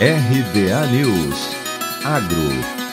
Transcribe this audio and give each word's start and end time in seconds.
RBA 0.00 0.90
News. 0.92 1.54
Agro 2.06 2.89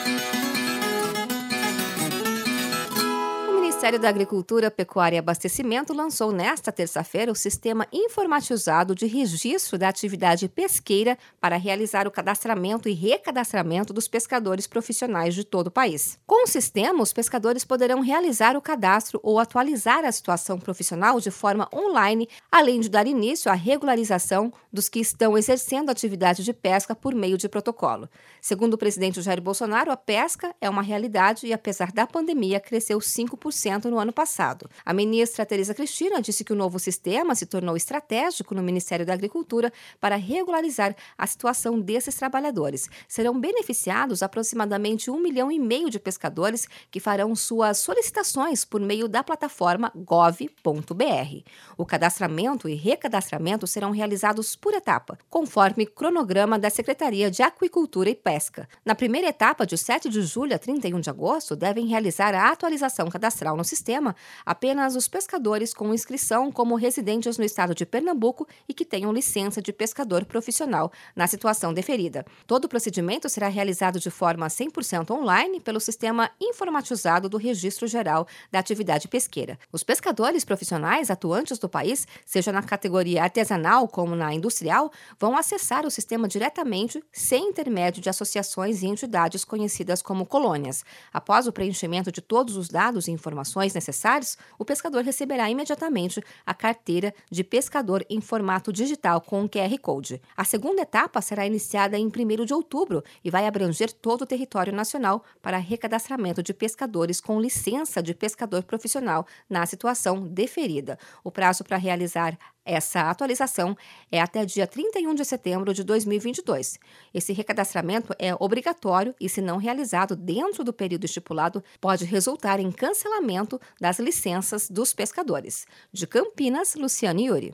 Ministério 3.78 4.00
da 4.00 4.10
Agricultura, 4.10 4.72
Pecuária 4.72 5.18
e 5.18 5.20
Abastecimento 5.20 5.94
lançou 5.94 6.32
nesta 6.32 6.72
terça-feira 6.72 7.32
o 7.32 7.36
Sistema 7.36 7.86
Informatizado 7.94 8.96
de 8.96 9.06
Registro 9.06 9.78
da 9.78 9.88
Atividade 9.88 10.50
Pesqueira 10.50 11.16
para 11.40 11.58
realizar 11.58 12.08
o 12.08 12.12
cadastramento 12.12 12.90
e 12.90 12.94
recadastramento 12.94 13.94
dos 13.94 14.08
pescadores 14.08 14.66
profissionais 14.66 15.36
de 15.36 15.44
todo 15.44 15.68
o 15.68 15.72
país. 15.72 16.18
Com 16.26 16.44
o 16.44 16.48
sistema, 16.48 17.04
os 17.04 17.14
pescadores 17.14 17.64
poderão 17.64 18.02
realizar 18.02 18.58
o 18.58 18.62
cadastro 18.62 19.20
ou 19.22 19.40
atualizar 19.40 20.04
a 20.04 20.12
situação 20.12 20.58
profissional 20.58 21.20
de 21.20 21.30
forma 21.30 21.70
online, 21.72 22.28
além 22.52 22.80
de 22.80 22.90
dar 22.90 23.06
início 23.06 23.52
à 23.52 23.54
regularização 23.54 24.52
dos 24.74 24.90
que 24.90 25.00
estão 25.00 25.38
exercendo 25.38 25.92
atividade 25.92 26.44
de 26.44 26.52
pesca 26.52 26.96
por 26.96 27.14
meio 27.14 27.38
de 27.38 27.48
protocolo. 27.48 28.10
Segundo 28.42 28.74
o 28.74 28.78
presidente 28.78 29.22
Jair 29.22 29.40
Bolsonaro, 29.40 29.92
a 29.92 29.98
pesca 29.98 30.56
é 30.60 30.68
uma 30.68 30.82
realidade 30.82 31.46
e, 31.46 31.54
apesar 31.54 31.92
da 31.92 32.08
pandemia, 32.08 32.60
cresceu 32.60 32.98
5% 32.98 33.67
no 33.68 34.00
ano 34.00 34.14
passado. 34.14 34.70
A 34.86 34.94
ministra 34.94 35.46
Tereza 35.46 35.74
Cristina 35.74 36.22
disse 36.22 36.44
que 36.44 36.54
o 36.54 36.56
novo 36.56 36.80
sistema 36.80 37.36
se 37.36 37.46
tornou 37.46 37.76
estratégico 37.76 38.56
no 38.56 38.64
Ministério 38.64 39.06
da 39.06 39.14
Agricultura 39.14 39.74
para 40.00 40.16
regularizar 40.16 40.96
a 41.18 41.28
situação 41.28 41.78
desses 41.78 42.16
trabalhadores. 42.16 42.90
Serão 43.10 43.38
beneficiados 43.38 44.24
aproximadamente 44.24 45.12
um 45.12 45.20
milhão 45.20 45.52
e 45.52 45.60
meio 45.60 45.90
de 45.90 46.00
pescadores 46.00 46.66
que 46.90 47.02
farão 47.02 47.36
suas 47.36 47.80
solicitações 47.80 48.64
por 48.64 48.80
meio 48.80 49.10
da 49.10 49.22
plataforma 49.22 49.92
gov.br. 49.94 51.44
O 51.78 51.86
cadastramento 51.86 52.70
e 52.70 52.74
recadastramento 52.74 53.68
serão 53.68 53.92
realizados 53.92 54.56
por 54.56 54.74
etapa, 54.74 55.18
conforme 55.30 55.86
cronograma 55.86 56.58
da 56.58 56.70
Secretaria 56.70 57.30
de 57.30 57.44
Aquicultura 57.44 58.10
e 58.10 58.16
Pesca. 58.16 58.68
Na 58.86 58.96
primeira 58.96 59.28
etapa, 59.28 59.66
de 59.66 59.78
7 59.78 60.08
de 60.08 60.22
julho 60.22 60.56
a 60.56 60.60
31 60.60 61.02
de 61.02 61.10
agosto, 61.10 61.54
devem 61.54 61.86
realizar 61.88 62.34
a 62.34 62.50
atualização 62.50 63.10
cadastral 63.10 63.57
no 63.58 63.64
sistema 63.64 64.16
apenas 64.46 64.96
os 64.96 65.08
pescadores 65.08 65.74
com 65.74 65.94
inscrição 65.94 66.52
como 66.52 66.76
residentes 66.76 67.38
no 67.38 67.44
estado 67.44 67.74
de 67.74 67.86
Pernambuco 67.86 68.48
e 68.70 68.74
que 68.74 68.86
tenham 68.86 69.12
licença 69.12 69.62
de 69.62 69.74
pescador 69.74 70.24
profissional 70.26 70.92
na 71.16 71.28
situação 71.28 71.74
deferida. 71.74 72.26
Todo 72.46 72.66
o 72.66 72.70
procedimento 72.70 73.28
será 73.28 73.48
realizado 73.48 74.00
de 74.00 74.10
forma 74.12 74.48
100% 74.48 75.12
online 75.12 75.60
pelo 75.60 75.80
sistema 75.80 76.30
informatizado 76.40 77.28
do 77.28 77.38
Registro 77.38 77.88
Geral 77.88 78.28
da 78.52 78.60
Atividade 78.60 79.08
Pesqueira. 79.08 79.58
Os 79.72 79.84
pescadores 79.84 80.46
profissionais 80.46 81.10
atuantes 81.10 81.58
do 81.58 81.68
país, 81.68 82.08
seja 82.26 82.52
na 82.52 82.62
categoria 82.62 83.24
artesanal 83.24 83.88
como 83.88 84.16
na 84.16 84.34
industrial, 84.34 84.92
vão 85.20 85.36
acessar 85.36 85.86
o 85.86 85.92
sistema 85.92 86.28
diretamente 86.28 87.04
sem 87.12 87.50
intermédio 87.50 88.02
de 88.02 88.10
associações 88.10 88.84
e 88.84 88.88
entidades 88.88 89.44
conhecidas 89.44 90.02
como 90.02 90.26
colônias. 90.26 90.86
Após 91.12 91.48
o 91.48 91.52
preenchimento 91.52 92.12
de 92.12 92.22
todos 92.22 92.56
os 92.56 92.68
dados 92.68 93.08
e 93.08 93.12
informações 93.12 93.47
informações 93.48 93.74
necessárias, 93.74 94.38
o 94.60 94.66
pescador 94.66 95.04
receberá 95.04 95.50
imediatamente 95.50 96.22
a 96.46 96.54
carteira 96.54 97.14
de 97.32 97.44
pescador 97.44 98.06
em 98.10 98.20
formato 98.20 98.74
digital 98.74 99.22
com 99.22 99.48
QR 99.48 99.78
Code. 99.82 100.22
A 100.36 100.44
segunda 100.44 100.82
etapa 100.82 101.22
será 101.22 101.46
iniciada 101.46 101.98
em 101.98 102.08
1 102.08 102.46
de 102.46 102.54
outubro 102.54 103.04
e 103.24 103.32
vai 103.32 103.48
abranger 103.48 103.92
todo 103.92 104.24
o 104.24 104.26
território 104.26 104.74
nacional 104.74 105.24
para 105.42 105.58
recadastramento 105.58 106.44
de 106.44 106.54
pescadores 106.54 107.22
com 107.22 107.40
licença 107.40 108.04
de 108.04 108.14
pescador 108.14 108.64
profissional 108.64 109.26
na 109.50 109.66
situação 109.66 110.28
deferida. 110.28 111.00
O 111.24 111.32
prazo 111.32 111.64
para 111.64 111.78
realizar 111.78 112.38
essa 112.68 113.10
atualização 113.10 113.78
é 114.12 114.20
até 114.20 114.44
dia 114.46 114.68
31 114.68 115.16
de 115.16 115.24
setembro 115.24 115.74
de 115.74 115.86
2022. 115.86 116.78
Esse 117.14 117.32
recadastramento 117.32 118.14
é 118.20 118.36
obrigatório 118.38 119.16
e, 119.22 119.30
se 119.30 119.42
não 119.42 119.56
realizado 119.56 120.18
dentro 120.18 120.66
do 120.66 120.74
período 120.74 121.06
estipulado, 121.06 121.64
pode 121.80 122.04
resultar 122.04 122.60
em 122.60 122.70
cancelamento 122.70 123.37
das 123.80 124.00
licenças 124.00 124.70
dos 124.70 124.94
pescadores. 124.94 125.68
De 125.92 126.08
Campinas, 126.08 126.76
Luciane 126.76 127.28
Yuri. 127.28 127.54